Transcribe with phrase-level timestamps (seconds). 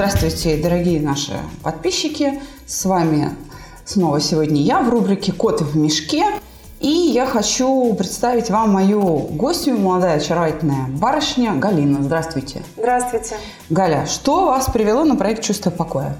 [0.00, 2.40] Здравствуйте, дорогие наши подписчики.
[2.64, 3.36] С вами
[3.84, 6.24] снова сегодня я в рубрике «Коты в мешке».
[6.78, 12.02] И я хочу представить вам мою гостью, молодая очаровательная барышня Галина.
[12.02, 12.62] Здравствуйте.
[12.78, 13.36] Здравствуйте.
[13.68, 16.16] Галя, что вас привело на проект «Чувство покоя»?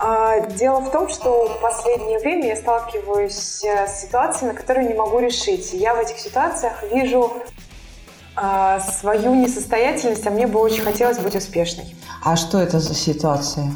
[0.00, 3.62] А, дело в том, что в последнее время я сталкиваюсь с
[4.00, 5.72] ситуациями, которые не могу решить.
[5.74, 7.32] Я в этих ситуациях вижу
[8.36, 11.96] а, свою несостоятельность, а мне бы очень хотелось быть успешной.
[12.22, 13.72] А что это за ситуация?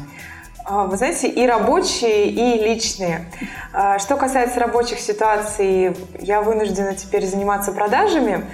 [0.65, 3.25] А, вы знаете, и рабочие, и личные.
[3.73, 8.45] А, что касается рабочих ситуаций, я вынуждена теперь заниматься продажами.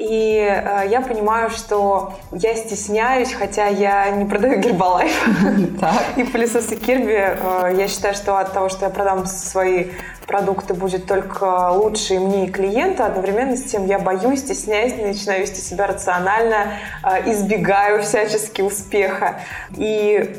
[0.00, 5.12] И э, я понимаю, что я стесняюсь, хотя я не продаю гербалайф
[6.16, 7.12] и пылесосы Кирби.
[7.12, 9.88] Э, я считаю, что от того, что я продам свои
[10.26, 13.04] продукты, будет только лучше и мне, и клиенту.
[13.04, 19.40] Одновременно с тем я боюсь, стесняюсь, начинаю вести себя рационально, э, избегаю всячески успеха.
[19.76, 20.34] И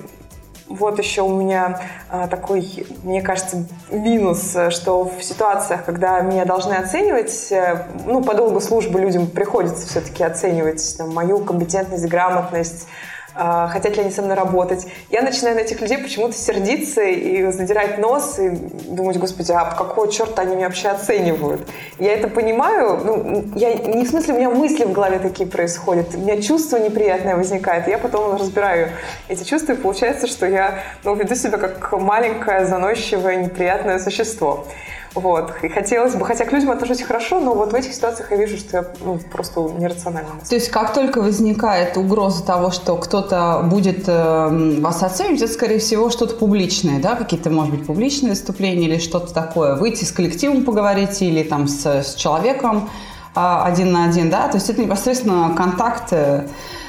[0.75, 6.73] вот еще у меня а, такой, мне кажется, минус, что в ситуациях, когда меня должны
[6.73, 12.87] оценивать, э, ну, по долгу службы людям приходится все-таки оценивать там, мою компетентность, грамотность,
[13.33, 14.87] хотят ли они со мной работать.
[15.09, 20.11] Я начинаю на этих людей почему-то сердиться и задирать нос, и думать, господи, а какого
[20.11, 21.67] черта они меня вообще оценивают?
[21.99, 26.13] Я это понимаю, ну, я, не в смысле, у меня мысли в голове такие происходят,
[26.15, 28.89] у меня чувство неприятное возникает, я потом разбираю
[29.27, 34.65] эти чувства, и получается, что я ну, веду себя как маленькое, заносчивое, неприятное существо.
[35.13, 35.53] Вот.
[35.61, 38.57] И хотелось бы, хотя к людям отношусь хорошо, но вот в этих ситуациях я вижу,
[38.57, 40.29] что я ну, просто нерационально.
[40.47, 45.79] То есть как только возникает угроза того, что кто-то будет э, вас оценивать, это, скорее
[45.79, 49.75] всего, что-то публичное, да, какие-то, может быть, публичные выступления или что-то такое.
[49.75, 52.89] Выйти с коллективом поговорить или там с, с человеком
[53.35, 56.13] э, один на один, да, то есть это непосредственно контакт.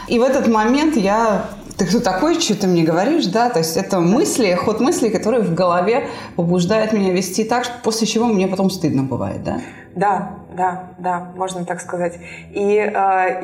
[0.06, 1.46] И в этот момент я
[1.82, 5.42] ты кто такой, что ты мне говоришь, да, то есть это мысли, ход мыслей, которые
[5.42, 9.60] в голове побуждают меня вести так, после чего мне потом стыдно бывает, да?
[9.96, 12.14] Да, да, да, можно так сказать.
[12.50, 12.90] И э,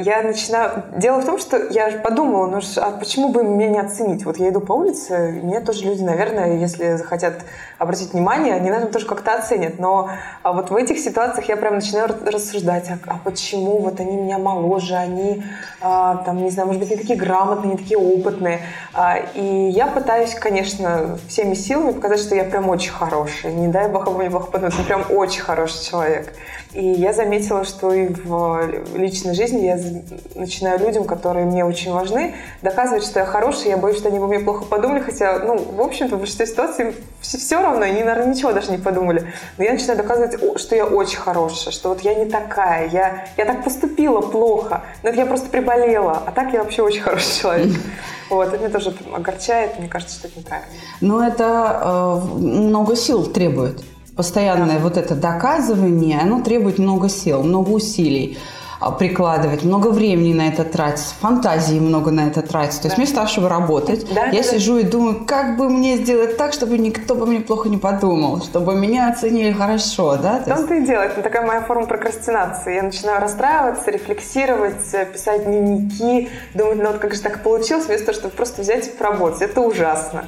[0.03, 0.85] я начинаю...
[0.97, 4.25] Дело в том, что я подумала, ну а почему бы меня не оценить?
[4.25, 7.45] Вот я иду по улице, меня тоже люди, наверное, если захотят
[7.79, 9.79] обратить внимание, они, наверное, тоже как-то оценят.
[9.79, 10.11] Но
[10.43, 14.39] а вот в этих ситуациях я прям начинаю рассуждать, а, а почему вот они меня
[14.39, 15.45] моложе, они,
[15.81, 18.61] а, там, не знаю, может быть, не такие грамотные, не такие опытные.
[18.93, 23.53] А, и я пытаюсь, конечно, всеми силами показать, что я прям очень хорошая.
[23.53, 26.33] Не дай бог, мне плохо подумать, я прям очень хороший человек.
[26.79, 29.81] И я заметила, что и в личной жизни я
[30.37, 33.71] начинаю людям, которые мне очень важны, доказывать, что я хорошая.
[33.71, 36.95] Я боюсь, что они бы мне плохо подумали, хотя, ну, в общем-то, в большинстве ситуаций
[37.21, 39.27] все, все равно, они, наверное, ничего даже не подумали.
[39.57, 43.45] Но я начинаю доказывать, что я очень хорошая, что вот я не такая, я, я
[43.45, 47.77] так поступила плохо, но это я просто приболела, а так я вообще очень хороший человек.
[48.31, 50.69] Вот, это меня тоже огорчает, мне кажется, что это неправильно.
[51.01, 53.81] Но это э, много сил требует
[54.19, 54.83] постоянное да.
[54.83, 58.37] вот это доказывание, оно требует много сил, много усилий
[58.81, 62.83] а, прикладывать, много времени на это тратить, фантазии много на это тратить.
[62.83, 64.43] То есть вместо того, чтобы работать, да, я да.
[64.43, 68.43] сижу и думаю, как бы мне сделать так, чтобы никто бы мне плохо не подумал,
[68.43, 70.41] чтобы меня оценили хорошо, да?
[70.41, 72.75] В том-то и дело, это такая моя форма прокрастинации.
[72.75, 78.19] Я начинаю расстраиваться, рефлексировать, писать дневники, думать, ну вот как же так получилось, вместо того,
[78.19, 79.43] чтобы просто взять и поработать.
[79.43, 80.25] Это ужасно.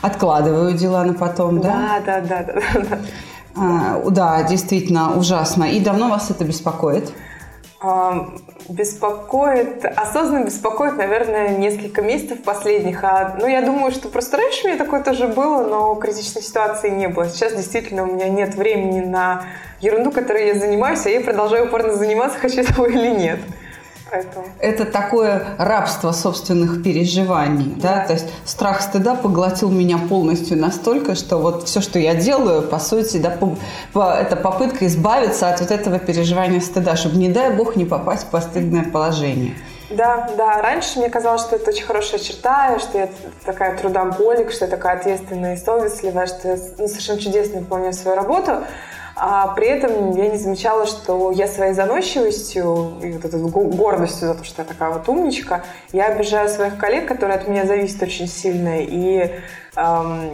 [0.00, 2.00] Откладываю дела на потом, да?
[2.06, 2.80] Да, да, да, да.
[2.90, 2.98] да.
[3.56, 5.64] А, да, действительно ужасно.
[5.64, 7.12] И давно вас это беспокоит?
[7.80, 8.30] А,
[8.68, 13.04] беспокоит, осознанно беспокоит, наверное, несколько месяцев последних.
[13.04, 16.90] А, ну, я думаю, что просто раньше у меня такое тоже было, но критичной ситуации
[16.90, 17.28] не было.
[17.28, 19.44] Сейчас действительно у меня нет времени на
[19.80, 23.38] ерунду, которой я занимаюсь, а я продолжаю упорно заниматься, хочу этого или нет
[24.14, 24.46] поэтому.
[24.60, 27.96] Это такое рабство собственных переживаний, да?
[27.96, 28.06] да?
[28.06, 32.78] То есть страх стыда поглотил меня полностью настолько, что вот все, что я делаю, по
[32.78, 33.56] сути, да, по,
[33.92, 38.24] по, это попытка избавиться от вот этого переживания стыда, чтобы, не дай бог, не попасть
[38.24, 39.54] в постыдное положение.
[39.90, 40.62] Да, да.
[40.62, 43.08] Раньше мне казалось, что это очень хорошая черта, что я
[43.44, 48.16] такая трудоголик, что я такая ответственная и совестливая, что я ну, совершенно чудесно выполняю свою
[48.16, 48.64] работу.
[49.16, 54.34] А при этом я не замечала, что я своей заносчивостью и вот этой гордостью за
[54.34, 58.26] то, что я такая вот умничка, я обижаю своих коллег, которые от меня зависят очень
[58.26, 59.30] сильно, и
[59.76, 60.30] эм,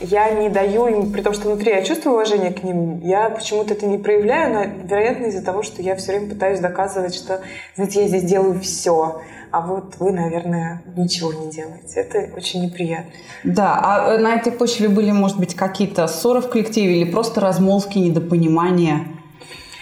[0.00, 3.72] я не даю им, при том, что внутри я чувствую уважение к ним, я почему-то
[3.72, 7.40] это не проявляю, но, вероятно, из-за того, что я все время пытаюсь доказывать, что,
[7.76, 12.00] знаете, я здесь делаю все, а вот вы, наверное, ничего не делаете.
[12.00, 13.10] Это очень неприятно.
[13.44, 17.40] Да, а э, на этой почве были, может быть, какие-то ссоры в коллективе или просто
[17.40, 19.06] размолвки, недопонимания?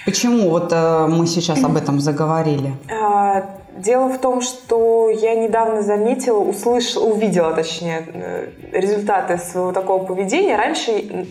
[0.04, 2.72] Почему вот э, мы сейчас об этом заговорили?
[2.88, 3.44] А,
[3.76, 10.56] дело в том, что я недавно заметила, услышала, увидела, точнее, э, результаты своего такого поведения.
[10.56, 11.26] Раньше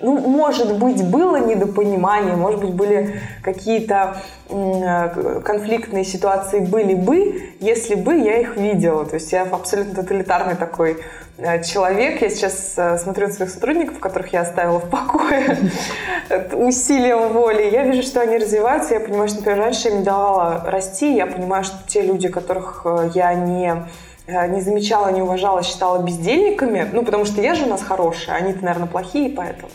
[0.00, 4.18] ну, может быть, было недопонимание, может быть, были какие-то
[4.48, 9.04] э, конфликтные ситуации, были бы, если бы я их видела.
[9.04, 10.98] То есть я абсолютно тоталитарный такой
[11.38, 12.22] э, человек.
[12.22, 15.58] Я сейчас э, смотрю на своих сотрудников, которых я оставила в покое
[16.52, 17.68] усилием воли.
[17.70, 18.94] Я вижу, что они развиваются.
[18.94, 21.14] Я понимаю, что, например, раньше я им давала расти.
[21.14, 23.84] Я понимаю, что те люди, которых я не
[24.28, 28.62] не замечала, не уважала, считала бездельниками, ну, потому что я же у нас хорошая, они-то,
[28.62, 29.70] наверное, плохие, поэтому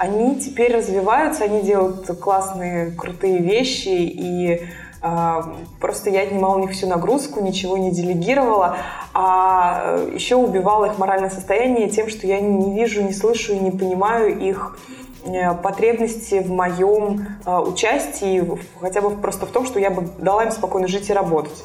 [0.00, 4.62] они теперь развиваются, они делают классные, крутые вещи, и
[5.02, 5.42] э,
[5.78, 8.78] просто я отнимала у них всю нагрузку, ничего не делегировала,
[9.12, 13.70] а еще убивала их моральное состояние тем, что я не вижу, не слышу и не
[13.70, 14.78] понимаю их
[15.26, 18.42] э, потребности в моем э, участии,
[18.80, 21.62] хотя бы просто в том, что я бы дала им спокойно жить и работать.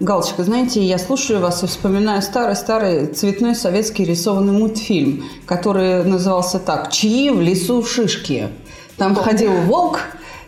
[0.00, 6.90] Галочка, знаете, я слушаю вас и вспоминаю старый-старый цветной советский рисованный мультфильм, который назывался так
[6.90, 8.48] «Чьи в лесу шишки?».
[8.96, 10.00] Там ходил волк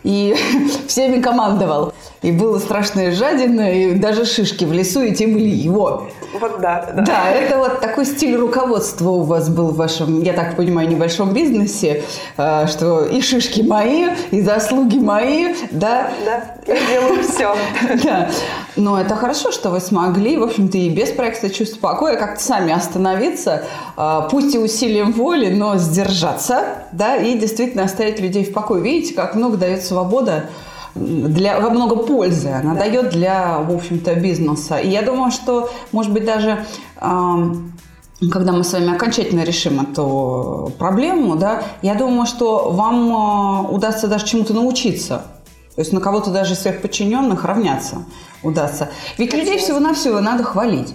[0.03, 0.35] и
[0.87, 1.93] всеми командовал.
[2.23, 6.07] И было страшное жадина, и даже шишки в лесу, и те были его.
[6.39, 7.01] Вот да, да.
[7.01, 11.33] Да, это вот такой стиль руководства у вас был в вашем, я так понимаю, небольшом
[11.33, 12.03] бизнесе,
[12.37, 16.11] а, что и шишки мои, и заслуги мои, да?
[16.25, 17.55] Да, я делаю все.
[18.03, 18.29] Да,
[18.75, 22.73] но это хорошо, что вы смогли, в общем-то, и без проекта чувства покоя как-то сами
[22.73, 23.63] остановиться,
[23.97, 28.81] а, пусть и усилием воли, но сдержаться, да, и действительно оставить людей в покое.
[28.81, 30.45] Видите, как много дает свобода
[30.95, 32.81] для, много пользы она да.
[32.81, 34.77] дает для, в общем-то, бизнеса.
[34.77, 36.65] И я думаю, что, может быть, даже
[36.99, 44.07] когда мы с вами окончательно решим эту проблему, да, я думаю, что вам а, удастся
[44.07, 45.23] даже чему-то научиться.
[45.75, 48.05] То есть на кого-то даже из своих подчиненных равняться
[48.43, 48.89] удастся.
[49.17, 50.93] Ведь людей всего-навсего надо хвалить.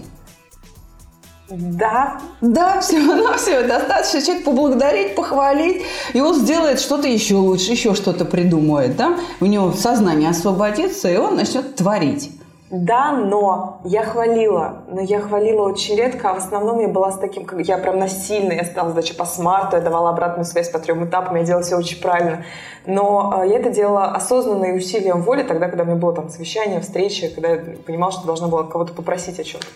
[1.50, 2.20] Да.
[2.40, 8.96] Да, всего-навсего достаточно человек поблагодарить, похвалить, и он сделает что-то еще лучше, еще что-то придумает,
[8.96, 9.16] да?
[9.40, 12.32] У него сознание освободится, и он начнет творить.
[12.70, 17.18] Да, но я хвалила, но я хвалила очень редко, а в основном я была с
[17.18, 20.78] таким, как я прям насильно, я стала сдача по смарту, я давала обратную связь по
[20.78, 22.44] трем этапам, я делала все очень правильно.
[22.84, 26.28] Но э, я это делала осознанно и усилием воли тогда, когда у меня было там
[26.28, 29.66] совещание, встреча, когда я понимала, что должна была кого-то попросить о чем-то.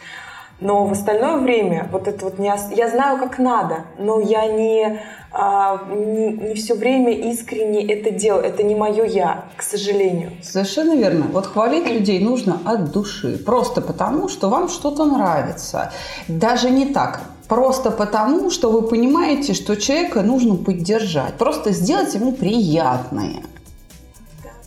[0.60, 2.52] Но в остальное время вот это вот не...
[2.74, 5.00] Я знаю, как надо, но я не,
[5.32, 8.44] а, не, не все время искренне это делаю.
[8.44, 10.30] Это не мое я, к сожалению.
[10.42, 11.26] Совершенно верно.
[11.32, 13.38] Вот хвалить людей нужно от души.
[13.38, 15.92] Просто потому, что вам что-то нравится.
[16.28, 17.22] Даже не так.
[17.48, 21.34] Просто потому, что вы понимаете, что человека нужно поддержать.
[21.34, 23.42] Просто сделать ему приятное.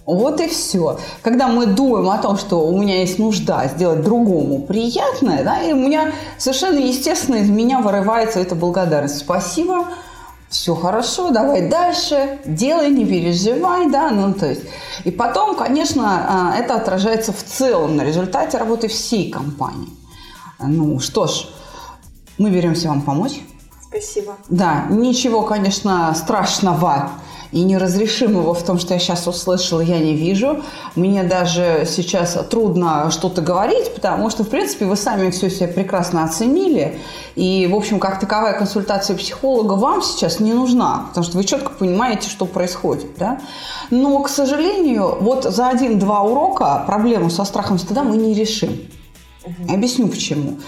[0.05, 0.99] Вот и все.
[1.23, 5.73] Когда мы думаем о том, что у меня есть нужда сделать другому приятное, да, и
[5.73, 9.17] у меня совершенно естественно из меня вырывается эта благодарность.
[9.17, 9.87] Спасибо,
[10.49, 14.62] все хорошо, давай дальше, делай, не переживай, да, ну то есть.
[15.05, 19.89] И потом, конечно, а, это отражается в целом на результате работы всей компании.
[20.59, 21.47] Ну что ж,
[22.38, 23.41] мы беремся вам помочь.
[23.81, 24.35] Спасибо.
[24.50, 27.12] Да, ничего, конечно, страшного
[27.55, 30.62] и неразрешимого в том, что я сейчас услышала, я не вижу.
[30.95, 36.25] Мне даже сейчас трудно что-то говорить, потому что, в принципе, вы сами все себе прекрасно
[36.25, 37.00] оценили.
[37.35, 41.71] И, в общем, как таковая консультация психолога вам сейчас не нужна, потому что вы четко
[41.71, 43.17] понимаете, что происходит.
[43.17, 43.39] Да?
[43.89, 48.77] Но, к сожалению, вот за один-два урока проблему со страхом стыда мы не решим.
[49.69, 50.59] Объясню почему.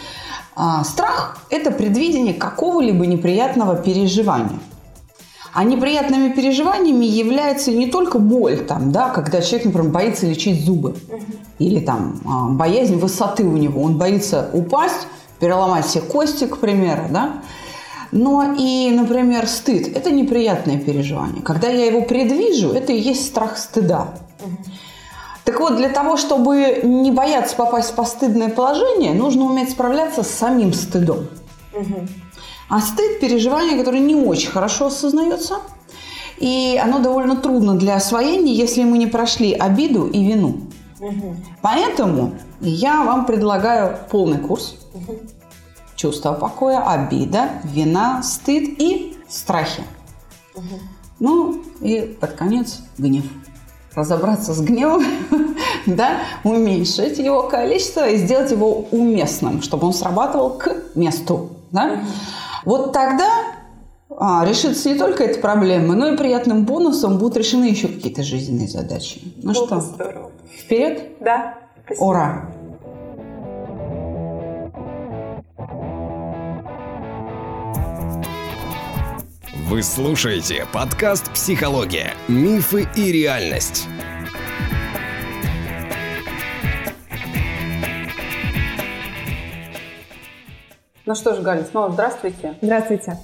[0.55, 4.59] А, страх– это предвидение какого-либо неприятного переживания.
[5.57, 10.95] А неприятными переживаниями является не только боль, там, да, когда человек, например, боится лечить зубы.
[11.57, 13.81] Или там а, боязнь высоты у него.
[13.81, 15.07] Он боится упасть,
[15.39, 17.05] переломать себе кости, к примеру.
[17.09, 17.41] Да?
[18.11, 21.41] Но и, например, стыд– это неприятное переживание.
[21.41, 24.13] Когда я его предвижу, это и есть страх стыда.
[25.43, 30.29] Так вот, для того, чтобы не бояться попасть в постыдное положение, нужно уметь справляться с
[30.29, 31.29] самим стыдом.
[31.73, 32.07] Угу.
[32.69, 35.59] А стыд– переживание, которое не очень хорошо осознается.
[36.37, 40.67] И оно довольно трудно для освоения, если мы не прошли обиду и вину.
[40.99, 41.35] Угу.
[41.61, 44.75] Поэтому я вам предлагаю полный курс.
[44.93, 45.19] Угу.
[45.95, 49.83] Чувство покоя, обида, вина, стыд и страхи.
[50.55, 50.63] Угу.
[51.19, 53.25] Ну и под конец гнев.
[53.95, 55.03] Разобраться с гневом,
[55.87, 61.49] да, уменьшить его количество и сделать его уместным, чтобы он срабатывал к месту.
[61.71, 62.03] Да?
[62.67, 63.53] Вот тогда
[64.09, 68.67] а, решится не только эта проблема, но и приятным бонусом будут решены еще какие-то жизненные
[68.67, 69.21] задачи.
[69.41, 70.31] Ну Было что, здорово.
[70.53, 71.13] вперед?
[71.21, 71.59] Да.
[71.85, 72.03] Спасибо.
[72.03, 72.49] Ура!
[79.69, 82.11] Вы слушаете подкаст «Психология.
[82.27, 83.87] Мифы и реальность».
[91.07, 92.55] Ну что ж, Галя, снова здравствуйте.
[92.61, 93.17] Здравствуйте.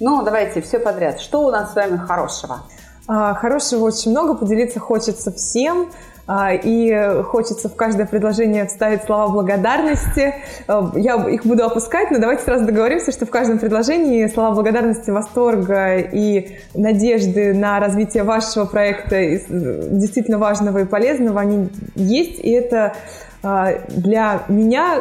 [0.00, 1.20] Ну, давайте все подряд.
[1.20, 2.62] Что у нас с вами хорошего?
[3.06, 5.88] А, хорошего очень много, поделиться хочется всем.
[6.30, 10.34] А, и хочется в каждое предложение вставить слова благодарности.
[10.66, 15.10] А, я их буду опускать, но давайте сразу договоримся, что в каждом предложении слова благодарности,
[15.10, 22.94] восторга и надежды на развитие вашего проекта действительно важного и полезного, они есть, и это
[23.40, 25.00] для меня,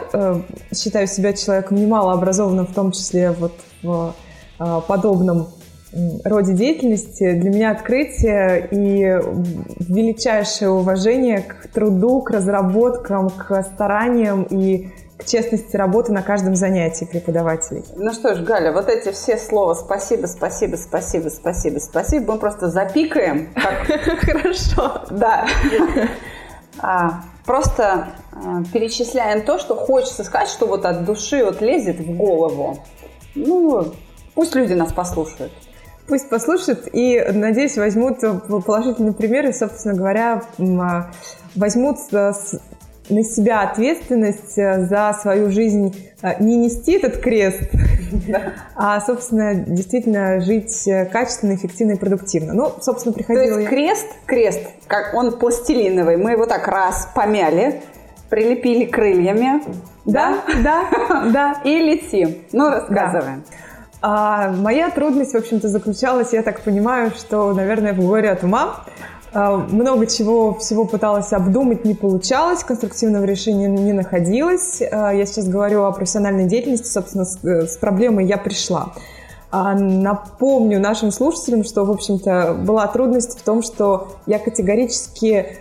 [0.74, 4.14] считаю себя человеком немало образованным, в том числе вот в
[4.60, 5.48] а, подобном
[6.24, 9.04] роде деятельности для меня открытие и
[9.92, 17.06] величайшее уважение к труду, к разработкам, к стараниям и к честности работы на каждом занятии
[17.06, 17.84] преподавателей.
[17.96, 22.70] Ну что ж, Галя, вот эти все слова «спасибо, спасибо, спасибо, спасибо, спасибо» мы просто
[22.70, 23.50] запикаем.
[23.56, 25.06] Хорошо.
[25.10, 25.48] Да.
[26.80, 32.16] А, просто а, перечисляем то, что хочется сказать, что вот от души вот лезет в
[32.16, 32.78] голову.
[33.34, 33.94] Ну,
[34.38, 35.52] Пусть люди нас послушают.
[36.08, 38.20] Пусть послушают и, надеюсь, возьмут
[38.66, 41.12] положительный пример и, собственно говоря, а,
[41.56, 41.98] возьмут
[43.10, 47.62] на себя ответственность э, за свою жизнь а, не нести этот крест,
[48.76, 52.54] а, собственно, действительно жить э, качественно, эффективно и продуктивно.
[52.54, 57.82] Ну, собственно, приходила То есть крест, крест, как он пластилиновый, мы его так раз помяли,
[58.30, 59.62] прилепили крыльями,
[60.06, 60.86] да, да,
[61.32, 62.38] да, и летим.
[62.52, 63.44] Ну, рассказываем.
[63.50, 63.67] Да.
[64.02, 68.84] А моя трудность, в общем-то, заключалась, я так понимаю, что, наверное, в горе от ума.
[69.34, 74.82] А, много чего всего пыталась обдумать, не получалось, конструктивного решения не находилось.
[74.82, 78.94] А, я сейчас говорю о профессиональной деятельности, собственно, с, э, проблемой я пришла.
[79.50, 85.58] А, напомню нашим слушателям, что, в общем-то, была трудность в том, что я категорически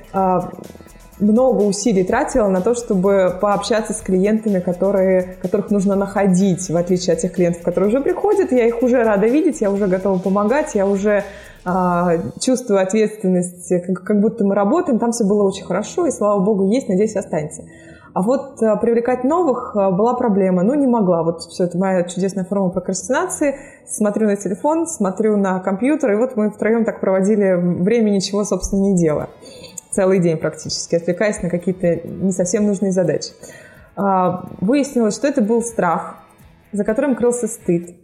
[1.18, 7.14] много усилий тратила на то, чтобы пообщаться с клиентами, которые, которых нужно находить, в отличие
[7.14, 8.52] от тех клиентов, которые уже приходят.
[8.52, 11.24] Я их уже рада видеть, я уже готова помогать, я уже
[11.64, 14.98] а, чувствую ответственность, как, как будто мы работаем.
[14.98, 17.64] Там все было очень хорошо, и слава богу, есть, надеюсь, останется.
[18.12, 20.62] А вот а, привлекать новых а, была проблема.
[20.62, 21.22] Ну, не могла.
[21.22, 23.56] Вот все, это моя чудесная форма прокрастинации.
[23.88, 28.80] Смотрю на телефон, смотрю на компьютер, и вот мы втроем так проводили время, ничего, собственно,
[28.80, 29.28] не делая
[29.96, 33.30] целый день практически, отвлекаясь на какие-то не совсем нужные задачи.
[33.96, 36.18] А, выяснилось, что это был страх,
[36.70, 37.96] за которым крылся стыд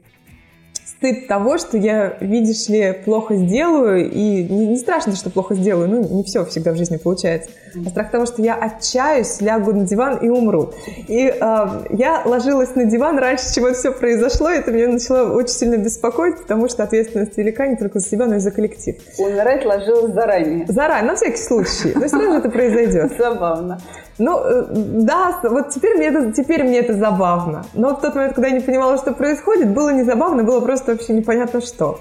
[1.02, 5.88] стыд того, что я, видишь ли, плохо сделаю, и не, не страшно, что плохо сделаю,
[5.88, 7.50] ну, не все всегда в жизни получается,
[7.84, 10.70] а страх того, что я отчаюсь, лягу на диван и умру.
[11.08, 15.34] И э, я ложилась на диван раньше, чем это все произошло, и это меня начало
[15.34, 18.96] очень сильно беспокоить, потому что ответственность велика не только за себя, но и за коллектив.
[19.18, 20.66] Умирать ложилась заранее.
[20.68, 21.92] Заранее, на всякий случай.
[21.96, 23.12] Но все равно это произойдет.
[23.18, 23.80] Забавно.
[24.18, 27.64] Ну, э, да, вот теперь мне, это, теперь мне это забавно.
[27.74, 30.91] Но в тот момент, когда я не понимала, что происходит, было не забавно, было просто
[30.92, 32.00] вообще непонятно что.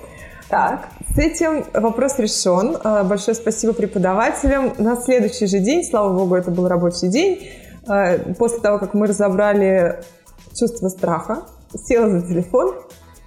[0.49, 2.77] Так, с этим вопрос решен.
[2.83, 4.73] Э, большое спасибо преподавателям.
[4.77, 7.49] На следующий же день, слава богу, это был рабочий день,
[7.87, 10.01] э, после того, как мы разобрали
[10.53, 11.43] чувство страха,
[11.73, 12.75] села за телефон,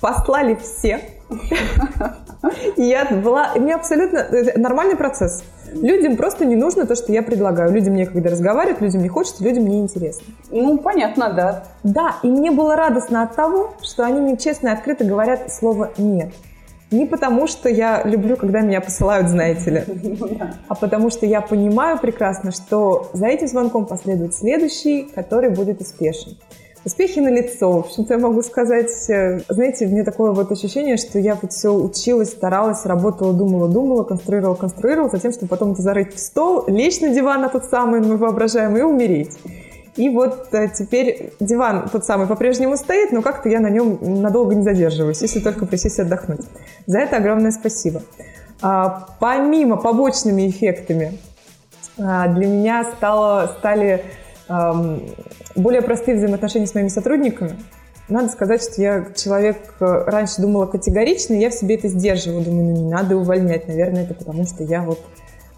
[0.01, 1.01] послали все.
[2.77, 3.53] Я была...
[3.55, 5.43] У меня абсолютно нормальный процесс.
[5.73, 7.73] Людям просто не нужно то, что я предлагаю.
[7.73, 10.27] Людям некогда разговаривать, людям не хочется, людям не интересно.
[10.51, 11.65] Ну, понятно, да.
[11.83, 15.91] Да, и мне было радостно от того, что они мне честно и открыто говорят слово
[15.99, 16.33] «нет».
[16.91, 19.85] Не потому, что я люблю, когда меня посылают, знаете ли,
[20.69, 26.37] а потому что я понимаю прекрасно, что за этим звонком последует следующий, который будет успешен.
[26.85, 27.79] Успехи на лицо.
[27.79, 32.31] Общем-то, я могу сказать, э, знаете, мне такое вот ощущение, что я вот все училась,
[32.31, 37.09] старалась, работала, думала, думала, конструировала, конструировала, затем, чтобы потом это зарыть в стол, лечь на
[37.09, 39.39] диван на тот самый, мы воображаем, и умереть.
[39.97, 44.55] И вот э, теперь диван тот самый по-прежнему стоит, но как-то я на нем надолго
[44.55, 46.43] не задерживаюсь, если только присесть отдохнуть.
[46.87, 48.03] За это огромное спасибо.
[48.61, 51.19] А, помимо побочными эффектами,
[51.97, 54.05] а, для меня стало, стали
[54.49, 57.57] более простые взаимоотношения с моими сотрудниками.
[58.09, 62.45] Надо сказать, что я человек э, раньше думала категорично, я в себе это сдерживала.
[62.45, 63.67] Думаю, ну не надо увольнять.
[63.67, 65.01] Наверное, это потому что я вот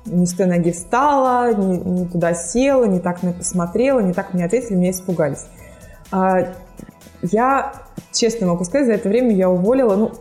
[0.05, 4.33] не с той ноги встала, не, не туда села, не так на посмотрела, не так
[4.33, 5.47] мне ответили, меня испугались.
[6.13, 6.55] А,
[7.23, 7.73] я,
[8.13, 10.13] честно могу сказать, за это время я уволила, ну,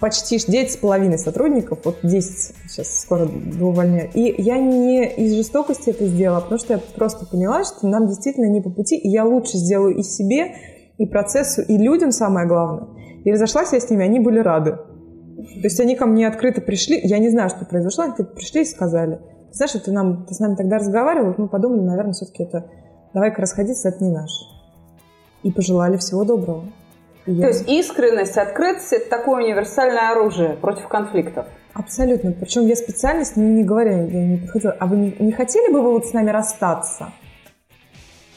[0.00, 3.28] почти с половиной сотрудников, вот 10 сейчас скоро
[3.60, 4.10] увольняю.
[4.14, 8.46] И я не из жестокости это сделала, потому что я просто поняла, что нам действительно
[8.46, 10.54] не по пути, и я лучше сделаю и себе,
[10.98, 12.88] и процессу, и людям самое главное.
[13.24, 14.72] И разошлась я с ними, они были рады.
[14.72, 18.64] То есть они ко мне открыто пришли, я не знаю, что произошло, они пришли и
[18.64, 19.20] сказали,
[19.52, 22.70] знаешь, ты, нам, ты с нами тогда разговаривал, мы подумали, наверное, все-таки это,
[23.12, 24.44] давай-ка расходиться, это не наше.
[25.42, 26.64] И пожелали всего доброго.
[27.26, 31.46] И То есть искренность, открытость– это такое универсальное оружие против конфликтов.
[31.72, 32.32] Абсолютно.
[32.32, 34.76] Причем я специально с ними не говорила, я не подходила.
[34.78, 37.12] А вы не, не хотели бы вы вот с нами расстаться?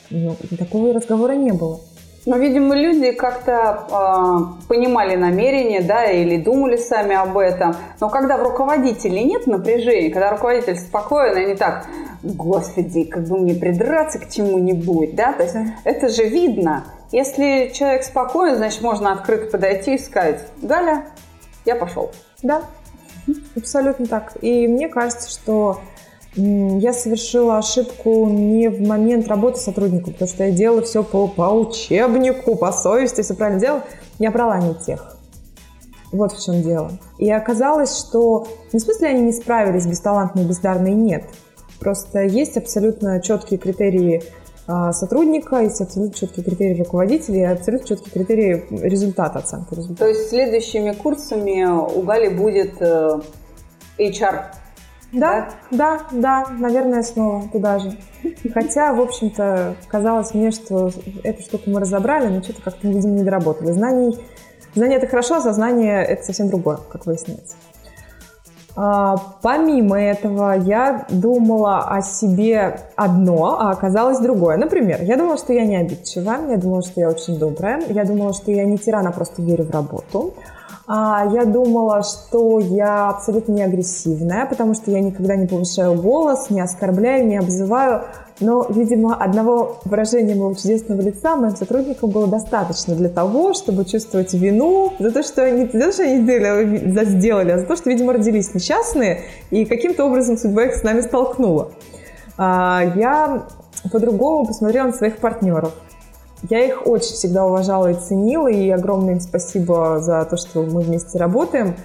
[0.09, 1.79] Ну, такого разговора не было.
[2.25, 7.75] Но, видимо, люди как-то э, понимали намерение, да, или думали сами об этом.
[7.99, 11.85] Но когда в руководителе нет напряжения, когда руководитель спокоен, они так,
[12.23, 16.85] господи, как бы мне придраться к чему-нибудь, да, то есть это же видно.
[17.11, 21.05] Если человек спокоен, значит, можно открыто подойти и сказать, Галя,
[21.65, 22.11] я пошел.
[22.41, 22.63] Да,
[23.55, 24.33] абсолютно так.
[24.41, 25.79] И мне кажется, что
[26.35, 31.53] я совершила ошибку не в момент работы сотрудника, потому что я делала все по, по
[31.53, 33.83] учебнику, по совести, все правильно делала.
[34.19, 35.17] Я брала не тех.
[36.11, 36.91] Вот в чем дело.
[37.17, 41.23] И оказалось, что не в смысле они не справились, бесталантные, бездарные, нет.
[41.79, 44.23] Просто есть абсолютно четкие критерии
[44.67, 49.99] сотрудника, есть абсолютно четкие критерии руководителя и абсолютно четкие критерии результата, оценки результата.
[49.99, 53.19] То есть следующими курсами у Гали будет э,
[53.99, 54.45] HR
[55.15, 57.97] да, да, да, наверное, снова туда же.
[58.53, 60.91] Хотя, в общем-то, казалось мне, что
[61.23, 63.71] эту штуку мы разобрали, но что-то как-то, видимо, не доработали.
[63.71, 64.17] Знаний,
[64.73, 67.55] знания это хорошо, а сознание это совсем другое, как выясняется.
[68.77, 74.57] А, помимо этого, я думала о себе одно, а оказалось другое.
[74.57, 78.33] Например, я думала, что я не обидчива, я думала, что я очень добрая, я думала,
[78.33, 80.33] что я не тиран, а просто верю в работу.
[80.87, 86.51] А, я думала, что я абсолютно не агрессивная, потому что я никогда не повышаю голос,
[86.51, 88.03] не оскорбляю, не обзываю.
[88.39, 94.33] Но, видимо, одного выражения моего чудесного лица моим сотрудникам было достаточно для того, чтобы чувствовать
[94.33, 97.89] вину за то, что они, за то, что они сделали, сделали, а за то, что,
[97.89, 101.71] видимо, родились несчастные, и каким-то образом судьба их с нами столкнула.
[102.37, 103.47] А, я
[103.91, 105.73] по-другому посмотрела на своих партнеров.
[106.49, 110.81] Я их очень всегда уважала и ценила, и огромное им спасибо за то, что мы
[110.81, 111.75] вместе работаем.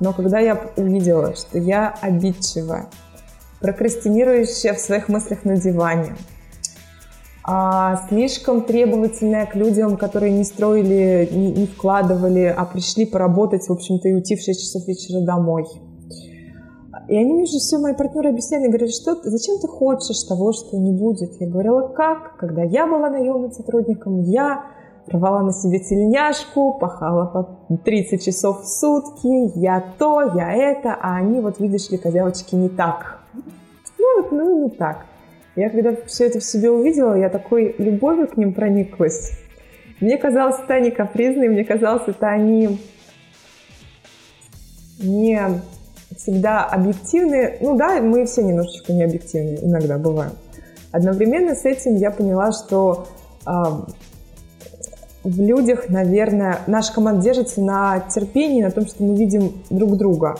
[0.00, 2.86] Но когда я увидела, что я обидчивая,
[3.60, 6.16] прокрастинирующая в своих мыслях на диване,
[7.44, 13.72] а слишком требовательная к людям, которые не строили, не, не вкладывали, а пришли поработать, в
[13.72, 15.64] общем-то, и уйти в 6 часов вечера домой–
[17.12, 20.92] и они же все, мои партнеры объясняли, говорят, что зачем ты хочешь того, что не
[20.92, 21.38] будет?
[21.40, 22.38] Я говорила, как?
[22.38, 24.64] Когда я была наемным сотрудником, я
[25.08, 31.16] рвала на себе тельняшку, пахала по 30 часов в сутки, я то, я это, а
[31.16, 33.20] они, вот видишь ли, козявочки, не так.
[33.98, 35.04] Ну, вот, ну, не так.
[35.54, 39.32] Я когда все это в себе увидела, я такой любовью к ним прониклась.
[40.00, 42.80] Мне казалось, это они капризные, мне казалось, это они
[44.98, 45.60] не
[46.16, 47.58] всегда объективны.
[47.60, 50.32] Ну да, мы все немножечко не объективны, иногда бываем.
[50.90, 53.06] Одновременно с этим я поняла, что
[53.46, 53.50] э,
[55.24, 60.36] в людях, наверное, наша команда держится на терпении, на том, что мы видим друг друга.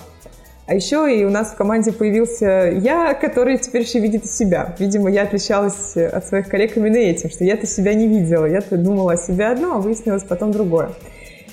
[0.66, 4.76] А еще и у нас в команде появился я, который теперь еще видит себя.
[4.78, 8.46] Видимо, я отличалась от своих коллег именно этим, что я-то себя не видела.
[8.46, 10.90] Я-то думала о себе одно, а выяснилось потом другое.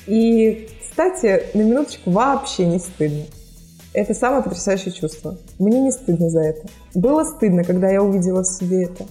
[0.06, 3.24] И, кстати, на минуточку вообще не стыдно.
[3.94, 5.38] Это самое потрясающее чувство.
[5.58, 6.68] Мне не стыдно за это.
[6.94, 9.06] Было стыдно, когда я увидела в себе это.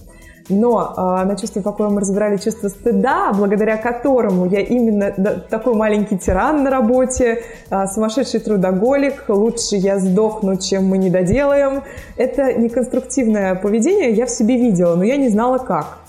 [0.49, 5.75] Но э, на чувстве покоя мы разбирали чувство стыда, благодаря которому я именно да, такой
[5.75, 11.83] маленький тиран на работе, э, сумасшедший трудоголик, лучше я сдохну, чем мы не доделаем.
[12.17, 15.99] Это неконструктивное поведение я в себе видела, но я не знала как.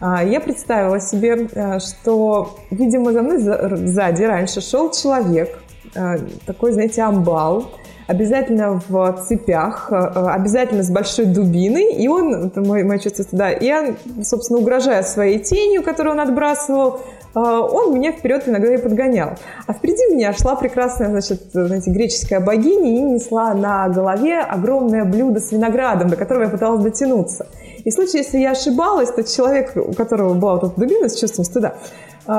[0.00, 5.58] Я представила себе, э, что, видимо, за мной сзади раньше шел человек,
[5.94, 7.70] э, такой, знаете, амбал,
[8.08, 13.70] обязательно в цепях, обязательно с большой дубиной, и он, это мое, мое чувство стыда, и
[13.70, 17.00] он, собственно, угрожая своей тенью, которую он отбрасывал,
[17.34, 19.32] он меня вперед иногда и подгонял.
[19.66, 25.38] А впереди меня шла прекрасная, значит, знаете, греческая богиня и несла на голове огромное блюдо
[25.38, 27.46] с виноградом, до которого я пыталась дотянуться.
[27.84, 31.20] И в случае, если я ошибалась, то человек, у которого была вот эта дубина с
[31.20, 31.74] чувством стыда,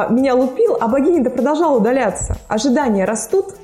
[0.09, 2.37] меня лупил, а богиня-то продолжала удаляться.
[2.47, 3.55] Ожидания растут,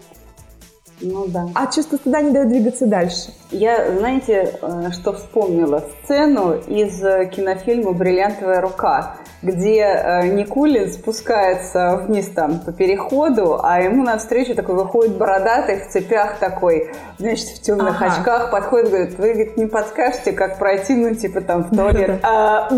[1.01, 1.47] ну да.
[1.53, 3.34] А чувство стыда не дает двигаться дальше.
[3.51, 5.84] Я, знаете, э, что вспомнила?
[6.03, 13.79] Сцену из э, кинофильма «Бриллиантовая рука», где э, Никулин спускается вниз там по переходу, а
[13.79, 18.13] ему навстречу такой выходит бородатый в цепях такой, значит, в темных ага.
[18.13, 22.19] очках, подходит, говорит, вы говорит, не подскажете, как пройти, ну, типа там в туалет.
[22.23, 22.69] А,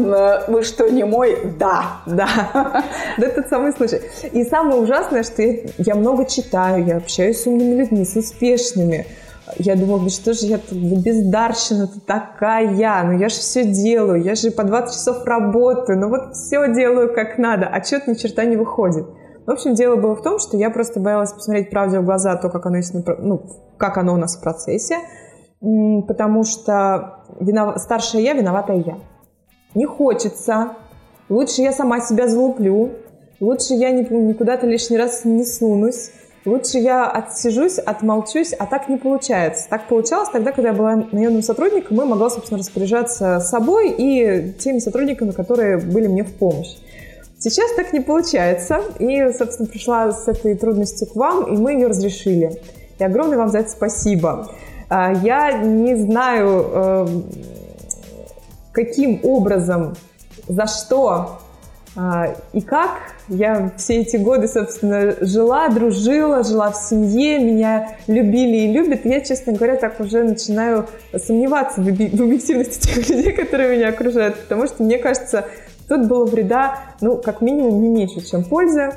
[0.48, 1.38] вы что, не мой?
[1.58, 2.02] Да.
[2.06, 2.28] Да.
[3.18, 4.02] Да, тот самый случай.
[4.32, 9.08] И самое ужасное, что я много читаю, я общаюсь с умными людьми, с успешными.
[9.56, 12.70] Я думала, да что же я тут бездарщина-то такая,
[13.04, 17.14] ну я же все делаю, я же по 20 часов работаю, ну вот все делаю
[17.14, 19.08] как надо, а что-то ни черта не выходит.
[19.46, 22.50] В общем, дело было в том, что я просто боялась посмотреть правде в глаза то,
[22.50, 22.80] как оно,
[23.20, 23.42] ну,
[23.78, 24.98] как оно у нас в процессе,
[25.62, 27.80] потому что винов...
[27.80, 28.98] старшая я, виноватая я.
[29.74, 30.74] Не хочется,
[31.30, 32.92] лучше я сама себя залуплю,
[33.40, 36.12] лучше я никуда-то лишний раз не сунусь,
[36.48, 39.68] Лучше я отсижусь, отмолчусь, а так не получается.
[39.70, 44.80] Так получалось тогда, когда я была наемным сотрудником, и могла, собственно, распоряжаться собой и теми
[44.80, 46.78] сотрудниками, которые были мне в помощь.
[47.38, 51.88] Сейчас так не получается, и, собственно, пришла с этой трудностью к вам, и мы ее
[51.88, 52.62] разрешили.
[52.98, 54.50] И огромное вам за это спасибо.
[54.88, 57.26] А, я не знаю, эм,
[58.72, 59.98] каким образом,
[60.48, 61.40] за что
[62.54, 62.92] и как
[63.28, 69.04] я все эти годы, собственно, жила, дружила, жила в семье, меня любили и любят.
[69.04, 74.68] Я, честно говоря, так уже начинаю сомневаться в объективности тех людей, которые меня окружают, потому
[74.68, 75.46] что, мне кажется,
[75.90, 78.92] тут было вреда, ну, как минимум, не меньше, чем пользы.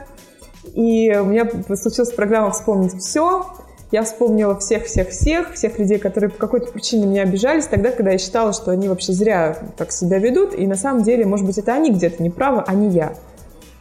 [0.74, 3.46] И у меня случилась программа «Вспомнить все»,
[3.90, 8.52] я вспомнила всех-всех-всех, всех людей, которые по какой-то причине меня обижались, тогда, когда я считала,
[8.52, 11.90] что они вообще зря так себя ведут, и на самом деле, может быть, это они
[11.90, 13.14] где-то не правы, а не я.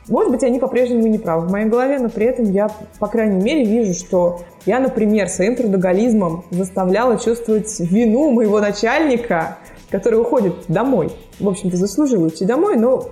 [0.07, 3.43] Может быть, они по-прежнему не правы в моей голове, но при этом я, по крайней
[3.43, 11.11] мере, вижу, что я, например, своим трудоголизмом заставляла чувствовать вину моего начальника, который уходит домой.
[11.39, 13.09] В общем-то, заслужил уйти домой, но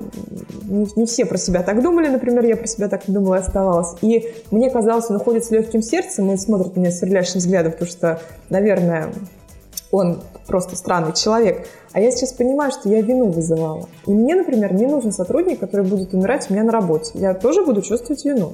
[0.63, 3.39] не, не все про себя так думали, например, я про себя так не думала и
[3.39, 3.95] оставалась.
[4.01, 7.71] И мне казалось, он уходит с легким сердцем и смотрит на меня с сверлящим взглядом,
[7.71, 9.11] потому что, наверное,
[9.91, 11.67] он просто странный человек.
[11.93, 13.87] А я сейчас понимаю, что я вину вызывала.
[14.05, 17.11] И мне, например, не нужен сотрудник, который будет умирать у меня на работе.
[17.15, 18.53] Я тоже буду чувствовать вину.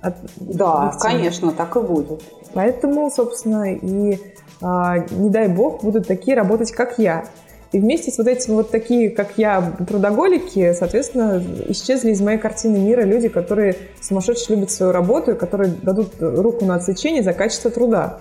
[0.00, 2.22] От да, конечно, так и будет.
[2.54, 4.18] Поэтому, собственно, и
[4.60, 7.24] а, не дай бог будут такие работать, как я.
[7.72, 12.78] И вместе с вот этими вот такие, как я, трудоголики, соответственно, исчезли из моей картины
[12.78, 17.70] мира люди, которые сумасшедше любят свою работу и которые дадут руку на отсечение за качество
[17.70, 18.18] труда.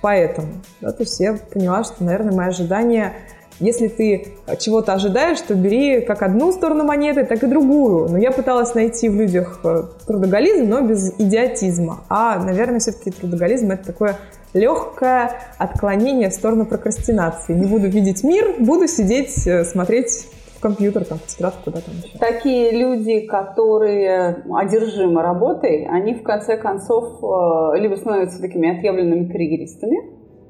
[0.00, 0.48] Поэтому,
[0.80, 3.14] да, то есть я поняла, что, наверное, мои ожидания
[3.60, 8.08] если ты чего-то ожидаешь, то бери как одну сторону монеты, так и другую.
[8.08, 12.04] Но я пыталась найти в людях э, трудоголизм, но без идиотизма.
[12.08, 14.16] А, наверное, все-таки трудоголизм— это такое
[14.54, 17.54] легкое отклонение в сторону прокрастинации.
[17.54, 21.94] Не буду видеть мир, буду сидеть, э, смотреть в компьютер, там, в тетрадку, куда там
[22.02, 22.18] еще.
[22.18, 29.98] Такие люди, которые одержимы работой, они в конце концов э, либо становятся такими отъявленными карьеристами,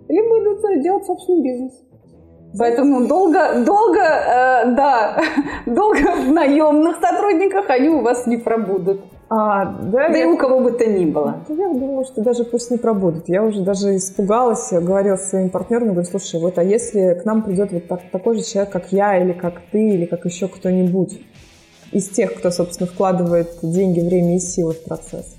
[0.08, 1.72] либо идут делать собственный бизнес.
[2.58, 5.20] Поэтому долго, долго, э, да,
[5.66, 9.02] долго в наемных сотрудниках они у вас не пробудут.
[9.30, 10.22] А, да, да я...
[10.22, 11.44] и у кого бы то ни было.
[11.48, 13.28] Я думала, что даже пусть не пробудут.
[13.28, 17.72] Я уже даже испугалась, говорила своим партнерам, говорю, слушай, вот а если к нам придет
[17.72, 21.20] вот так, такой же человек, как я, или как ты, или как еще кто-нибудь
[21.92, 25.36] из тех, кто, собственно, вкладывает деньги, время и силы в процесс,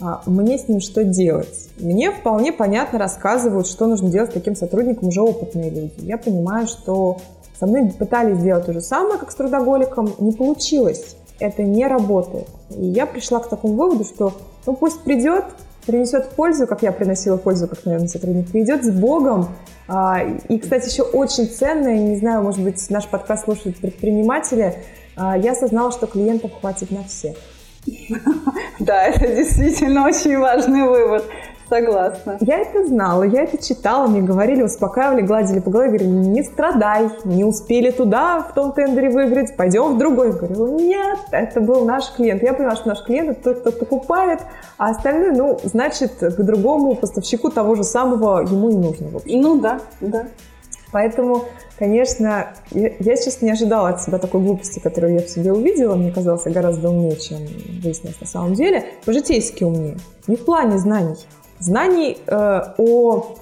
[0.00, 1.70] а мне с ним что делать?
[1.78, 5.94] Мне вполне понятно рассказывают, что нужно делать с таким сотрудником уже опытные люди.
[5.98, 7.18] Я понимаю, что
[7.58, 12.48] со мной пытались сделать то же самое, как с трудоголиком, не получилось это не работает.
[12.70, 14.32] И я пришла к такому выводу, что
[14.66, 15.44] ну пусть придет,
[15.86, 19.48] принесет пользу, как я приносила пользу, как, наверное, сотрудник, придет с Богом.
[19.88, 24.76] А, и, кстати, еще очень ценное, не знаю, может быть, наш подкаст слушают предприниматели,
[25.16, 27.36] а, я осознала, что клиентов хватит на всех.
[28.78, 31.24] Да, это действительно очень важный вывод.
[31.72, 32.36] Согласна.
[32.40, 37.08] Я это знала, я это читала, мне говорили, успокаивали, гладили по голове, говорили, не страдай,
[37.24, 40.32] не успели туда в том тендере выиграть, пойдем в другой.
[40.32, 42.42] Я говорила, нет, это был наш клиент.
[42.42, 44.40] Я поняла, что наш клиент это тот, кто покупает,
[44.76, 49.08] а остальное, ну, значит, к другому поставщику того же самого ему и нужно.
[49.24, 50.26] Ну да, да.
[50.92, 51.46] Поэтому,
[51.78, 55.94] конечно, я, я сейчас не ожидала от себя такой глупости, которую я в себе увидела.
[55.94, 57.38] Мне казалось, я гораздо умнее, чем
[57.82, 58.84] выяснилось на самом деле.
[59.06, 59.96] По-житейски умнее.
[60.26, 61.16] Не в плане знаний.
[61.62, 63.36] Знаний э, о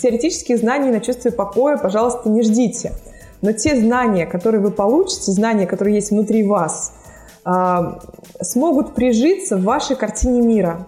[0.00, 2.92] теоретических знаний на чувстве покоя, пожалуйста, не ждите.
[3.40, 6.92] Но те знания, которые вы получите, знания, которые есть внутри вас,
[7.46, 7.50] э,
[8.42, 10.86] смогут прижиться в вашей картине мира.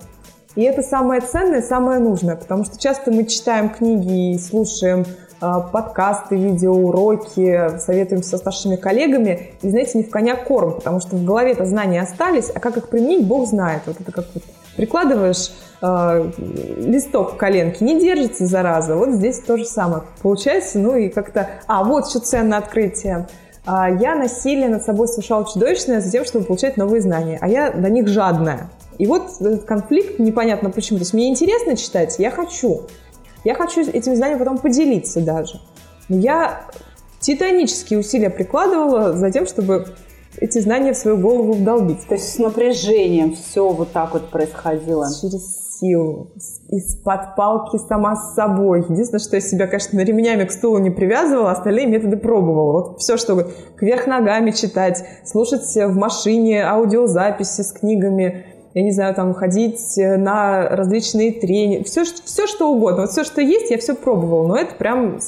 [0.55, 5.07] И это самое ценное, самое нужное, потому что часто мы читаем книги и слушаем
[5.41, 9.55] а, подкасты, видеоуроки, советуемся со старшими коллегами.
[9.63, 12.89] И, знаете, не в коня корм, потому что в голове-то знания остались, а как их
[12.89, 13.83] применить, Бог знает.
[13.87, 14.45] Вот это как вот
[14.77, 15.51] прикладываешь
[15.83, 16.31] э,
[16.79, 18.95] листок к коленке, не держится, зараза.
[18.95, 20.05] Вот здесь то же самое.
[20.23, 21.49] Получается, ну и как-то...
[21.67, 23.27] А, вот что ценное открытие.
[23.65, 27.71] А, я насилие над собой совершала чудовищное за тем, чтобы получать новые знания, а я
[27.71, 28.71] до них жадная.
[28.99, 30.99] И вот этот конфликт, непонятно почему.
[30.99, 32.83] То есть мне интересно читать, я хочу.
[33.45, 35.61] Я хочу этим знанием потом поделиться даже.
[36.09, 36.63] Но я
[37.21, 39.87] титанические усилия прикладывала за тем, чтобы
[40.39, 42.07] эти знания в свою голову вдолбить.
[42.07, 45.09] То есть с напряжением все вот так вот происходило?
[45.21, 46.31] Через силу,
[46.69, 48.87] из-под палки сама с собой.
[48.89, 52.73] Единственное, что я себя, конечно, ремнями к стулу не привязывала, остальные методы пробовала.
[52.73, 59.15] Вот все, что кверх ногами читать, слушать в машине аудиозаписи с книгами, я не знаю,
[59.15, 63.03] там, ходить на различные тренинги, все, все что угодно.
[63.03, 65.19] Вот все, что есть, я все пробовала, но это прям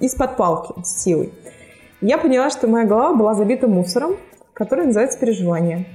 [0.00, 1.32] из-под палки, с силой.
[2.00, 4.16] Я поняла, что моя голова была забита мусором,
[4.52, 5.86] который называется переживание.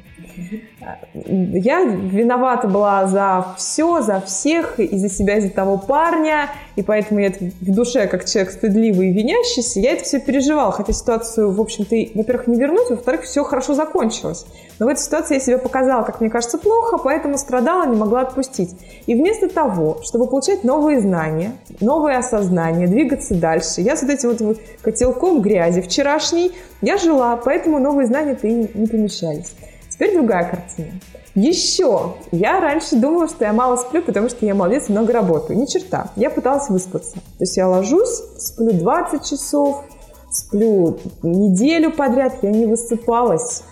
[1.13, 6.81] Я виновата была за все, за всех, и за себя, и за того парня, и
[6.81, 11.51] поэтому я в душе, как человек стыдливый и винящийся, я это все переживала, хотя ситуацию,
[11.51, 14.45] в общем-то, во-первых, не вернуть, во-вторых, все хорошо закончилось.
[14.79, 18.21] Но в этой ситуации я себя показала, как мне кажется, плохо, поэтому страдала, не могла
[18.21, 18.71] отпустить.
[19.07, 24.47] И вместо того, чтобы получать новые знания, новые осознания, двигаться дальше, я с вот этим
[24.47, 29.53] вот котелком грязи вчерашней, я жила, поэтому новые знания-то и не помещались.
[29.99, 30.93] Теперь другая картина.
[31.35, 32.13] Еще.
[32.31, 35.59] Я раньше думала, что я мало сплю, потому что я молодец много работаю.
[35.59, 36.11] Ни черта.
[36.15, 37.15] Я пыталась выспаться.
[37.15, 39.83] То есть я ложусь, сплю 20 часов,
[40.31, 43.63] сплю неделю подряд, я не высыпалась.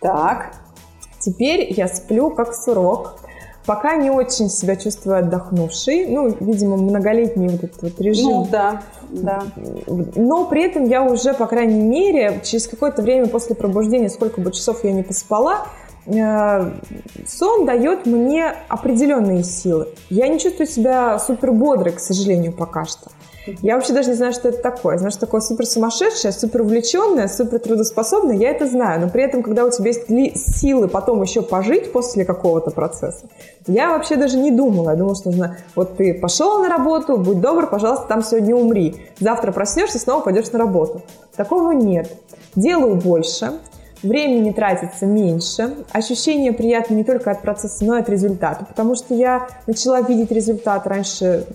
[0.00, 0.54] Так.
[1.18, 3.16] Теперь я сплю как сурок.
[3.66, 6.06] Пока не очень себя чувствую отдохнувшей.
[6.06, 8.24] Ну, видимо, многолетний вот этот вот режим.
[8.24, 9.42] Ну, да, да.
[9.86, 14.52] Но при этом я уже, по крайней мере, через какое-то время после пробуждения, сколько бы
[14.52, 15.66] часов я не поспала,
[16.06, 16.70] э,
[17.26, 19.88] сон дает мне определенные силы.
[20.10, 23.10] Я не чувствую себя супер бодрой, к сожалению, пока что.
[23.46, 24.96] Я вообще даже не знаю, что это такое.
[24.96, 29.00] Знаешь, такое супер сумасшедшее, супер увлеченное, супер трудоспособное, я это знаю.
[29.02, 33.26] Но при этом, когда у тебя есть силы потом еще пожить после какого-то процесса,
[33.66, 34.90] я вообще даже не думала.
[34.90, 38.96] Я думала, что нужно, вот ты пошел на работу, будь добр, пожалуйста, там сегодня умри.
[39.20, 41.02] Завтра проснешься, снова пойдешь на работу.
[41.36, 42.10] Такого нет.
[42.54, 43.52] Делаю больше,
[44.04, 49.14] времени тратится меньше, ощущение приятно не только от процесса, но и от результата, потому что
[49.14, 51.46] я начала видеть результат раньше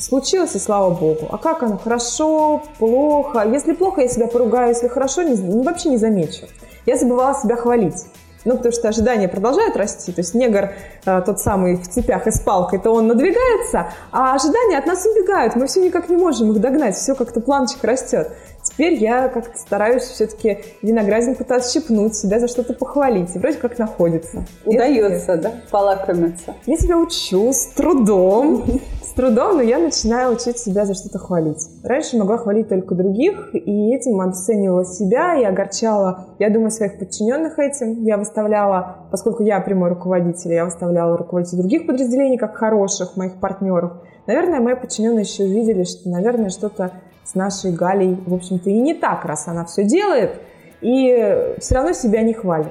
[0.00, 1.28] случилось, и слава богу.
[1.30, 1.78] А как оно?
[1.78, 3.46] Хорошо, плохо?
[3.46, 6.46] Если плохо, я себя поругаю, если хорошо, не, вообще не замечу.
[6.86, 8.06] Я забывала себя хвалить.
[8.44, 10.12] Ну, потому что ожидания продолжают расти.
[10.12, 10.70] То есть негр,
[11.04, 15.04] э, тот самый в цепях и с палкой, то он надвигается, а ожидания от нас
[15.04, 15.56] убегают.
[15.56, 18.32] Мы все никак не можем их догнать, все как-то планчик растет.
[18.62, 23.34] Теперь я как-то стараюсь все-таки виноградин пытаться щипнуть, себя за что-то похвалить.
[23.34, 24.44] И вроде как находится.
[24.64, 25.52] Удается, да?
[25.70, 26.54] Полакомиться.
[26.66, 28.80] Я себя учу с трудом.
[29.10, 31.68] С трудом, но я начинаю учить себя за что-то хвалить.
[31.82, 37.58] Раньше могла хвалить только других, и этим обесценивала себя и огорчала, я думаю, своих подчиненных
[37.58, 38.04] этим.
[38.04, 43.94] Я выставляла, поскольку я прямой руководитель, я выставляла руководителей других подразделений как хороших, моих партнеров.
[44.28, 46.92] Наверное, мои подчиненные еще увидели, что, наверное, что-то
[47.24, 50.40] с нашей Галей, в общем-то, и не так, раз она все делает,
[50.82, 52.70] и все равно себя не хвалит.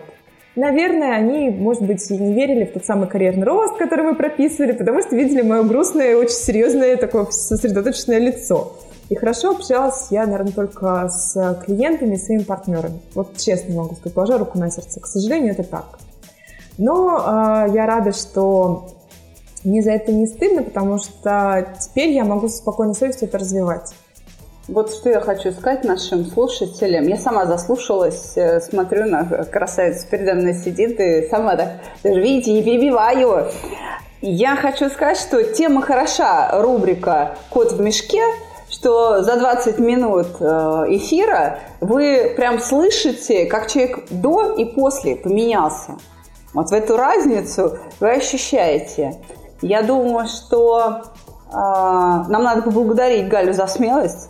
[0.59, 4.73] Наверное, они, может быть, и не верили в тот самый карьерный рост, который мы прописывали,
[4.73, 8.73] потому что видели мое грустное, очень серьезное, такое сосредоточенное лицо.
[9.07, 12.99] И хорошо общалась я, наверное, только с клиентами и своими партнерами.
[13.15, 14.99] Вот честно могу сказать, положа руку на сердце.
[14.99, 15.97] К сожалению, это так.
[16.77, 18.89] Но э, я рада, что
[19.63, 23.93] мне за это не стыдно, потому что теперь я могу со спокойной совестью это развивать.
[24.71, 27.07] Вот что я хочу сказать нашим слушателям.
[27.07, 31.69] Я сама заслушалась, э, смотрю на красавицу передо мной сидит, и сама так,
[32.03, 33.47] даже видите, не перебиваю.
[34.21, 38.21] Я хочу сказать, что тема хороша, рубрика «Кот в мешке»,
[38.69, 40.45] что за 20 минут э,
[40.89, 45.97] эфира вы прям слышите, как человек до и после поменялся.
[46.53, 49.19] Вот в эту разницу вы ощущаете.
[49.63, 51.01] Я думаю, что
[51.47, 54.29] э, нам надо поблагодарить Галю за смелость,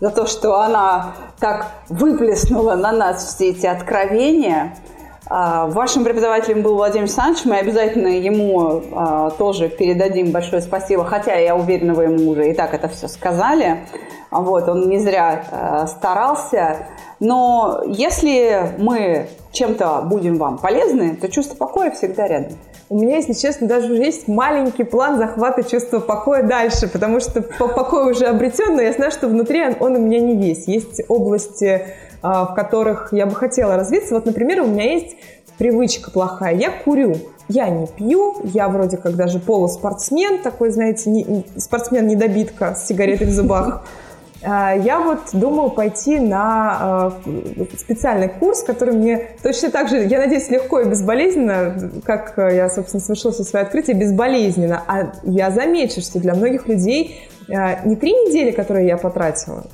[0.00, 4.76] за то, что она так выплеснула на нас все эти откровения.
[5.28, 7.44] Э, вашим преподавателем был Владимир Александрович.
[7.44, 12.54] Мы обязательно ему э, тоже передадим большое спасибо, хотя я уверена, вы ему уже и
[12.54, 13.86] так это все сказали.
[14.30, 16.86] Вот, он не зря э, старался.
[17.20, 22.58] Но если мы чем-то будем вам полезны, то чувство покоя всегда рядом.
[22.88, 27.42] У меня, если честно, даже уже есть маленький план захвата чувства покоя дальше, потому что
[27.42, 30.68] покой уже обретен, но я знаю, что внутри он, он у меня не весь.
[30.68, 31.86] Есть области,
[32.22, 34.14] а, в которых я бы хотела развиться.
[34.14, 35.16] Вот, например, у меня есть
[35.58, 36.54] привычка плохая.
[36.54, 37.16] Я курю.
[37.48, 43.30] Я не пью, я вроде как даже полуспортсмен, такой, знаете, не, спортсмен-недобитка с сигаретой в
[43.30, 43.84] зубах.
[44.42, 47.12] А, я вот думаю пойти на а,
[47.78, 53.00] специальный курс, который мне точно так же, я надеюсь, легко и безболезненно, как я, собственно,
[53.00, 54.82] совершила все свои открытия, безболезненно.
[54.86, 59.64] А я замечу, что для многих людей а, не три недели, которые я потратила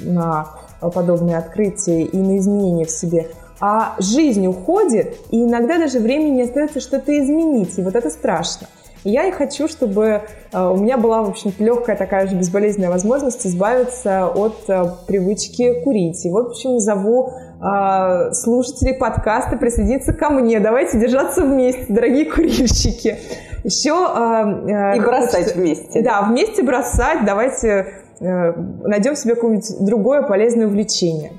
[0.00, 0.48] на
[0.80, 3.28] подобные открытия и на изменения в себе,
[3.60, 8.68] а жизнь уходит, и иногда даже времени не остается что-то изменить, и вот это страшно.
[9.04, 13.46] Я и хочу, чтобы э, у меня была, в общем-то, легкая такая же безболезненная возможность
[13.46, 16.24] избавиться от э, привычки курить.
[16.24, 20.58] И вот почему зову э, слушателей подкаста присоединиться ко мне.
[20.58, 23.18] Давайте держаться вместе, дорогие курильщики.
[23.62, 23.90] Еще...
[23.90, 25.54] И бросать хочется...
[25.58, 26.02] вместе.
[26.02, 27.24] Да, вместе бросать.
[27.24, 27.86] Давайте
[28.20, 31.32] найдем себе какое-нибудь другое полезное увлечение.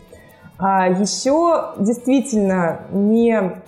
[0.58, 3.62] А еще действительно не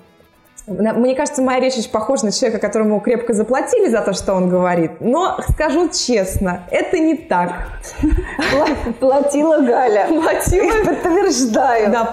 [0.67, 4.49] мне кажется, моя речь очень похожа на человека, которому крепко заплатили за то, что он
[4.49, 4.99] говорит.
[4.99, 7.53] Но скажу честно, это не так.
[8.99, 10.07] Платила Галя.
[10.09, 10.73] Платила.
[10.83, 11.91] Подтверждаю.
[11.91, 12.05] Да,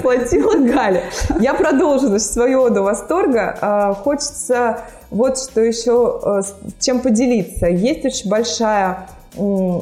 [0.00, 1.04] платила Галя.
[1.38, 3.56] Я продолжу значит, свою оду восторга.
[3.60, 4.80] А, хочется
[5.10, 6.42] вот что еще э,
[6.80, 7.68] чем поделиться.
[7.68, 9.06] Есть очень большая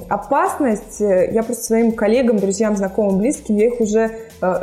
[0.09, 1.01] опасность.
[1.01, 4.19] Я просто своим коллегам, друзьям, знакомым, близким, я их уже э,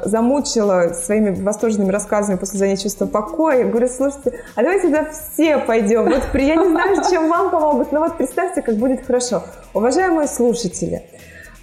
[0.05, 3.65] замучила своими восторженными рассказами после занятия чувства покоя.
[3.65, 6.05] Говорю, слушайте, а давайте туда все пойдем.
[6.05, 9.43] Вот я не знаю, чем вам помогут, но вот представьте, как будет хорошо.
[9.73, 11.03] Уважаемые слушатели,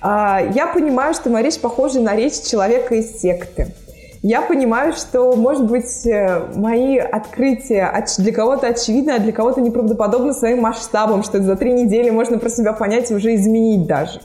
[0.01, 3.75] а, я понимаю, что моя речь похожа на речь человека из секты.
[4.23, 10.33] Я понимаю, что, может быть, э, мои открытия для кого-то очевидны, а для кого-то неправдоподобно
[10.33, 14.21] своим масштабом, что за три недели можно про себя понять и уже изменить даже.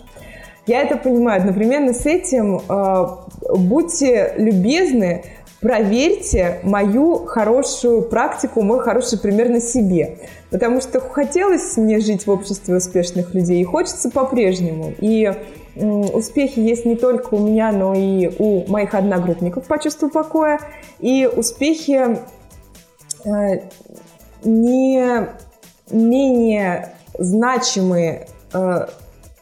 [0.68, 1.40] Я это понимаю.
[1.42, 3.06] Одновременно с этим э,
[3.58, 5.24] будьте любезны,
[5.60, 10.18] проверьте мою хорошую практику, мой хороший пример на себе.
[10.50, 14.94] Потому что хотелось мне жить в обществе успешных людей, и хочется по-прежнему.
[15.00, 15.32] И
[15.76, 20.60] успехи есть не только у меня, но и у моих одногруппников по чувству покоя.
[21.00, 22.20] И успехи
[23.26, 23.62] э,
[24.44, 25.28] не
[25.90, 28.88] менее значимые э,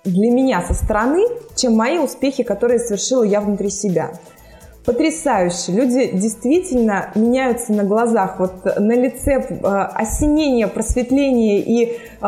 [0.10, 4.12] для меня со стороны, чем мои успехи, которые совершила я внутри себя
[4.90, 5.72] потрясающе.
[5.72, 8.40] Люди действительно меняются на глазах.
[8.40, 12.28] Вот на лице э, осенение, просветление и э,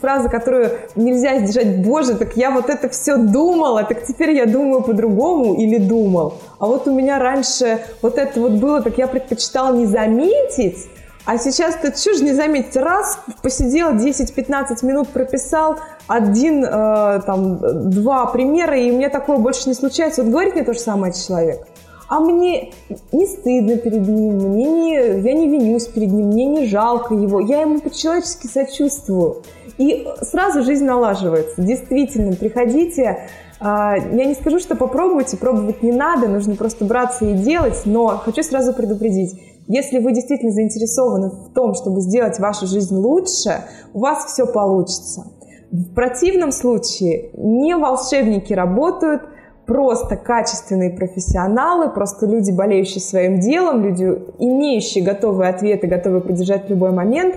[0.00, 4.82] фраза, которую нельзя сдержать, боже, так я вот это все думала, так теперь я думаю
[4.82, 6.34] по-другому или думал.
[6.58, 10.88] А вот у меня раньше вот это вот было, так я предпочитал не заметить,
[11.24, 12.76] а сейчас ты чушь не заметить.
[12.76, 19.68] Раз, посидел 10-15 минут, прописал один, э, там, два примера, и у меня такое больше
[19.68, 20.22] не случается.
[20.22, 21.66] Вот говорит мне то же самое человек
[22.08, 22.72] а мне
[23.12, 27.40] не стыдно перед ним, мне не, я не винюсь перед ним, мне не жалко его,
[27.40, 29.42] я ему по-человечески сочувствую.
[29.78, 31.60] И сразу жизнь налаживается.
[31.60, 37.32] Действительно, приходите, а, я не скажу, что попробуйте, пробовать не надо, нужно просто браться и
[37.32, 42.94] делать, но хочу сразу предупредить, если вы действительно заинтересованы в том, чтобы сделать вашу жизнь
[42.94, 45.24] лучше, у вас все получится.
[45.70, 49.22] В противном случае не волшебники работают,
[49.66, 54.04] просто качественные профессионалы, просто люди, болеющие своим делом, люди,
[54.38, 57.36] имеющие готовые ответы, готовые поддержать любой момент,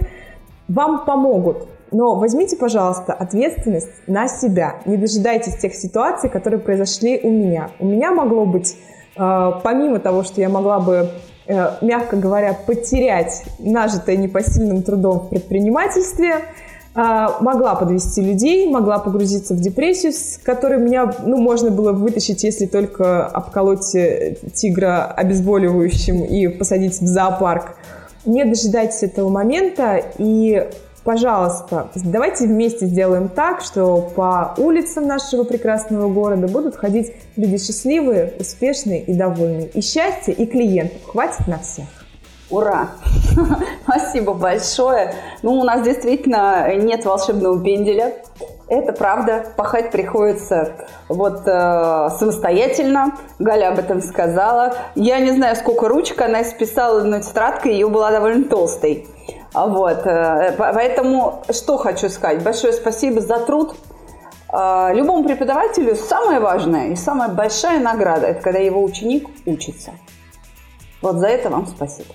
[0.67, 1.67] вам помогут.
[1.91, 4.75] Но возьмите, пожалуйста, ответственность на себя.
[4.85, 7.69] Не дожидайтесь тех ситуаций, которые произошли у меня.
[7.79, 8.75] У меня могло быть,
[9.15, 11.09] э, помимо того, что я могла бы
[11.81, 16.41] мягко говоря, потерять нажитое непосильным трудом в предпринимательстве,
[16.99, 22.43] а, могла подвести людей, могла погрузиться в депрессию, с которой меня ну, можно было вытащить,
[22.43, 27.75] если только обколоть э, тигра обезболивающим и посадить в зоопарк.
[28.25, 30.67] Не дожидайтесь этого момента и
[31.07, 38.33] пожалуйста, давайте вместе сделаем так, что по улицам нашего прекрасного города будут ходить люди счастливые,
[38.37, 39.67] успешные и довольные.
[39.69, 41.85] И счастье, и клиентов хватит на всех.
[42.49, 42.89] Ура!
[43.83, 45.13] Спасибо большое.
[45.43, 48.13] Ну, у нас действительно нет волшебного пенделя.
[48.67, 49.45] Это правда.
[49.55, 50.73] Пахать приходится
[51.07, 53.13] вот э, самостоятельно.
[53.39, 54.75] Галя об этом сказала.
[54.95, 57.71] Я не знаю, сколько ручек она исписала на тетрадке.
[57.71, 59.07] Ее была довольно толстой.
[59.57, 60.05] А вот.
[60.05, 62.43] Э, поэтому что хочу сказать.
[62.43, 63.75] Большое спасибо за труд.
[64.53, 69.93] Э, любому преподавателю самое важное и самая большая награда– это когда его ученик учится.
[71.01, 72.13] Вот за это вам спасибо.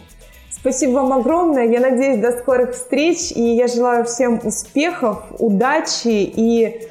[0.52, 1.66] Спасибо вам огромное.
[1.66, 3.32] Я надеюсь, до скорых встреч.
[3.32, 6.06] И я желаю всем успехов, удачи.
[6.36, 6.88] И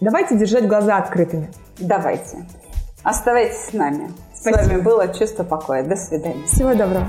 [0.00, 1.50] давайте держать глаза открытыми.
[1.78, 2.46] Давайте.
[3.02, 4.12] Оставайтесь с нами.
[4.32, 4.62] Спасибо.
[4.62, 5.82] С вами было «Чувство покоя».
[5.82, 6.46] До свидания.
[6.46, 7.08] Всего доброго.